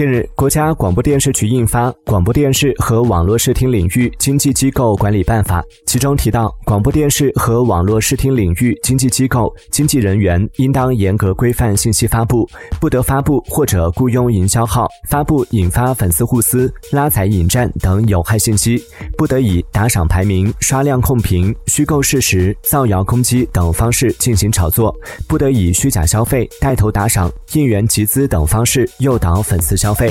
[0.00, 12.48] 近日，国家广播电视局印发《广播电视和网络视听领域经纪机构管理办法》，其中提到，广播电视和网络视听领域经纪机构经纪人员应当严格规范信息发布，
[12.80, 18.82] 不得发布或者雇佣营销号发布引发粉丝互撕、拉踩引战等有害信息，
[19.20, 24.96] 不得以打赏排名、刷量控评、虚构事实、造谣攻击等方式进行炒作，
[25.28, 30.10] 不得以虚假消费、带头打赏、应援集资等方式诱导粉丝消费。